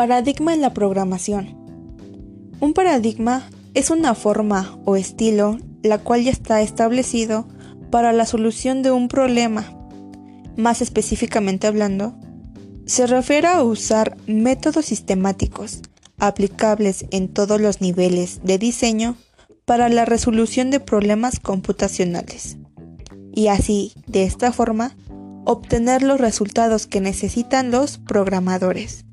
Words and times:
Paradigma 0.00 0.54
en 0.54 0.62
la 0.62 0.72
programación. 0.72 1.58
Un 2.58 2.72
paradigma 2.72 3.50
es 3.74 3.90
una 3.90 4.14
forma 4.14 4.78
o 4.86 4.96
estilo 4.96 5.58
la 5.82 5.98
cual 5.98 6.24
ya 6.24 6.30
está 6.30 6.62
establecido 6.62 7.46
para 7.90 8.14
la 8.14 8.24
solución 8.24 8.82
de 8.82 8.92
un 8.92 9.08
problema. 9.08 9.66
Más 10.56 10.80
específicamente 10.80 11.66
hablando, 11.66 12.14
se 12.86 13.06
refiere 13.06 13.48
a 13.48 13.62
usar 13.62 14.16
métodos 14.26 14.86
sistemáticos 14.86 15.82
aplicables 16.16 17.04
en 17.10 17.28
todos 17.28 17.60
los 17.60 17.82
niveles 17.82 18.40
de 18.42 18.56
diseño 18.56 19.18
para 19.66 19.90
la 19.90 20.06
resolución 20.06 20.70
de 20.70 20.80
problemas 20.80 21.40
computacionales 21.40 22.56
y 23.34 23.48
así, 23.48 23.92
de 24.06 24.22
esta 24.24 24.50
forma, 24.50 24.96
obtener 25.44 26.02
los 26.02 26.18
resultados 26.18 26.86
que 26.86 27.02
necesitan 27.02 27.70
los 27.70 27.98
programadores. 27.98 29.04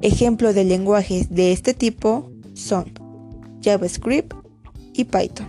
Ejemplos 0.00 0.54
de 0.54 0.64
lenguajes 0.64 1.28
de 1.30 1.50
este 1.52 1.74
tipo 1.74 2.30
son 2.54 2.92
JavaScript 3.62 4.32
y 4.92 5.04
Python. 5.04 5.48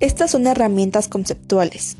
Estas 0.00 0.32
son 0.32 0.46
herramientas 0.46 1.06
conceptuales. 1.06 1.96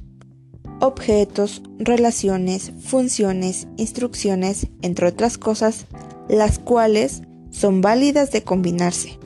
Objetos, 0.81 1.63
relaciones, 1.79 2.73
funciones, 2.81 3.69
instrucciones, 3.77 4.67
entre 4.83 5.07
otras 5.07 5.39
cosas, 5.39 5.87
las 6.29 6.59
cuales 6.59 7.23
son 7.51 7.81
válidas 7.81 8.33
de 8.33 8.43
combinarse. 8.43 9.19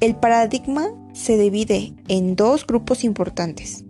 El 0.00 0.14
paradigma 0.14 0.88
se 1.14 1.38
divide 1.38 1.94
en 2.08 2.36
dos 2.36 2.66
grupos 2.66 3.02
importantes, 3.02 3.84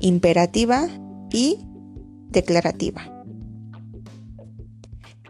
imperativa 0.00 0.88
y 1.32 1.58
declarativa. 2.30 3.21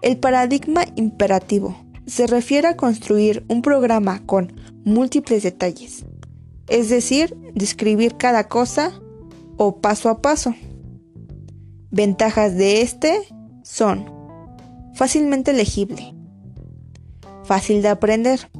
El 0.02 0.18
paradigma 0.18 0.84
imperativo 0.96 1.76
se 2.06 2.26
refiere 2.26 2.66
a 2.66 2.76
construir 2.76 3.44
un 3.48 3.62
programa 3.62 4.26
con 4.26 4.52
múltiples 4.84 5.44
detalles, 5.44 6.04
es 6.68 6.88
decir, 6.88 7.36
describir 7.54 8.16
cada 8.16 8.48
cosa 8.48 9.00
o 9.56 9.76
paso 9.76 10.08
a 10.08 10.20
paso. 10.20 10.54
Ventajas 11.92 12.56
de 12.56 12.82
este 12.82 13.20
son 13.62 14.10
fácilmente 14.94 15.52
legible, 15.52 16.14
fácil 17.44 17.80
de 17.80 17.88
aprender, 17.88 18.50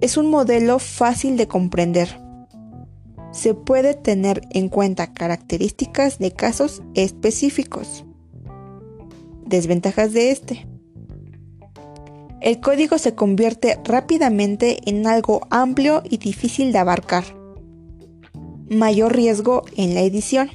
es 0.00 0.16
un 0.16 0.30
modelo 0.30 0.78
fácil 0.78 1.36
de 1.36 1.46
comprender. 1.46 2.20
Se 3.32 3.54
puede 3.54 3.94
tener 3.94 4.42
en 4.50 4.68
cuenta 4.68 5.12
características 5.12 6.18
de 6.18 6.32
casos 6.32 6.82
específicos. 6.94 8.04
Desventajas 9.52 10.14
de 10.14 10.30
este. 10.30 10.66
El 12.40 12.60
código 12.60 12.96
se 12.96 13.14
convierte 13.14 13.78
rápidamente 13.84 14.78
en 14.88 15.06
algo 15.06 15.46
amplio 15.50 16.02
y 16.08 16.16
difícil 16.16 16.72
de 16.72 16.78
abarcar. 16.78 17.24
Mayor 18.70 19.14
riesgo 19.14 19.64
en 19.76 19.92
la 19.92 20.00
edición. 20.00 20.48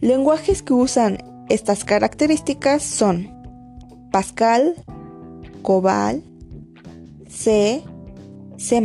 Lenguajes 0.00 0.62
que 0.62 0.74
usan 0.74 1.18
estas 1.48 1.84
características 1.84 2.84
son 2.84 3.28
Pascal, 4.12 4.76
Cobal, 5.62 6.22
C, 7.28 7.82
C++, 8.58 8.76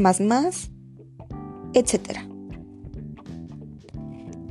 etc. 1.75 2.19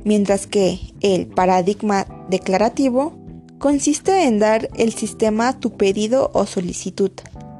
Mientras 0.05 0.47
que 0.47 0.79
el 1.01 1.27
paradigma 1.27 2.07
declarativo 2.29 3.24
consiste 3.65 4.25
en 4.25 4.37
dar 4.37 4.69
el 4.75 4.93
sistema 4.93 5.59
tu 5.59 5.71
pedido 5.71 6.29
o 6.35 6.45
solicitud, 6.45 7.09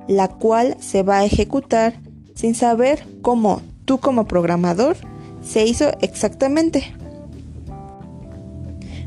la 0.08 0.28
cual 0.28 0.78
se 0.80 1.02
va 1.02 1.18
a 1.18 1.26
ejecutar 1.26 2.00
sin 2.36 2.54
saber 2.54 3.04
cómo 3.24 3.64
tú 3.86 3.98
como 3.98 4.28
programador 4.28 4.98
se 5.42 5.66
hizo 5.66 5.86
exactamente. 6.02 6.94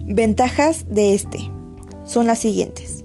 Ventajas 0.07 0.87
de 0.91 1.15
este 1.15 1.39
son 2.05 2.27
las 2.27 2.41
siguientes. 2.41 3.05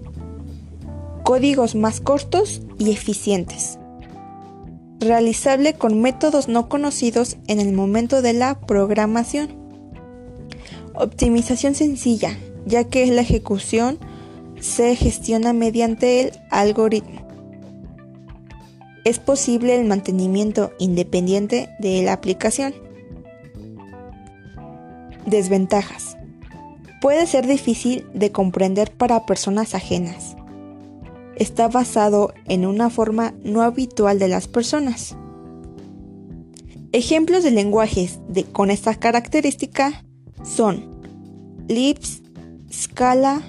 Códigos 1.24 1.76
más 1.76 2.02
cortos 2.02 2.64
y 2.80 2.90
eficientes 2.90 3.78
realizable 5.00 5.76
con 5.76 6.02
métodos 6.02 6.48
no 6.48 6.68
conocidos 6.68 7.38
en 7.48 7.60
el 7.60 7.74
momento 7.74 8.24
de 8.24 8.34
la 8.34 8.60
programación. 8.60 9.50
Optimización 10.96 11.76
sencilla, 11.76 12.40
ya 12.66 12.86
que 12.86 13.06
la 13.08 13.22
ejecución 13.22 13.98
se 14.60 14.96
gestiona 14.96 15.54
mediante 15.54 16.22
el 16.22 16.32
algoritmo. 16.50 17.28
Es 19.04 19.20
posible 19.20 19.76
el 19.76 19.86
mantenimiento 19.86 20.72
independiente 20.80 21.70
de 21.80 22.04
la 22.04 22.14
aplicación. 22.14 22.74
Desventajas. 25.26 26.18
Puede 27.02 27.28
ser 27.28 27.48
difícil 27.48 28.06
de 28.14 28.32
comprender 28.32 28.92
para 28.92 29.26
personas 29.26 29.76
ajenas 29.76 30.36
está 31.36 31.68
basado 31.68 32.34
en 32.46 32.66
una 32.66 32.90
forma 32.90 33.34
no 33.44 33.62
habitual 33.62 34.20
de 34.20 34.28
las 34.28 34.48
personas. 34.48 35.16
Ejemplos 36.92 37.44
de 37.44 37.52
lenguajes 37.52 38.20
con 38.52 38.70
esta 38.70 38.96
característica 38.96 40.04
son 40.44 41.02
Lisp, 41.68 42.23
Scala, 42.74 43.44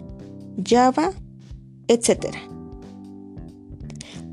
Java, 0.62 1.12
etc. 1.88 2.36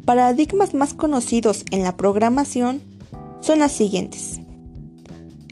Paradigmas 0.05 0.73
más 0.73 0.93
conocidos 0.93 1.63
en 1.71 1.83
la 1.83 1.95
programación 1.95 2.81
son 3.39 3.59
las 3.59 3.71
siguientes. 3.71 4.41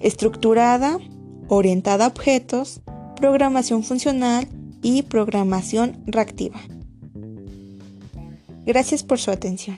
Estructurada, 0.02 1.00
orientada 1.48 2.06
a 2.06 2.08
objetos, 2.10 2.82
programación 3.16 3.84
funcional 3.84 4.48
y 4.82 5.04
programación 5.04 6.04
reactiva. 6.06 6.60
Gracias 8.66 9.04
por 9.04 9.20
su 9.20 9.32
atención. 9.32 9.78